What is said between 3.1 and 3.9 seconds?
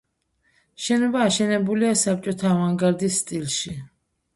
სტილში.